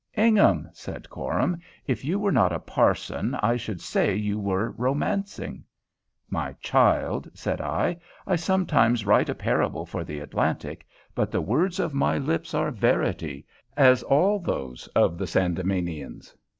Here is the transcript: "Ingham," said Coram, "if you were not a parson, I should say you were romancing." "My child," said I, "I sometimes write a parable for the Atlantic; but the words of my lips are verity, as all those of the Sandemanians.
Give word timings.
"Ingham," 0.17 0.67
said 0.73 1.07
Coram, 1.11 1.59
"if 1.85 2.03
you 2.03 2.17
were 2.17 2.31
not 2.31 2.51
a 2.51 2.57
parson, 2.59 3.35
I 3.35 3.55
should 3.55 3.79
say 3.81 4.15
you 4.15 4.39
were 4.39 4.71
romancing." 4.71 5.63
"My 6.27 6.53
child," 6.53 7.29
said 7.35 7.61
I, 7.61 7.99
"I 8.25 8.35
sometimes 8.35 9.05
write 9.05 9.29
a 9.29 9.35
parable 9.35 9.85
for 9.85 10.03
the 10.03 10.17
Atlantic; 10.19 10.87
but 11.13 11.29
the 11.29 11.39
words 11.41 11.79
of 11.79 11.93
my 11.93 12.17
lips 12.17 12.55
are 12.55 12.71
verity, 12.71 13.45
as 13.77 14.01
all 14.01 14.39
those 14.39 14.87
of 14.95 15.19
the 15.19 15.27
Sandemanians. 15.27 16.35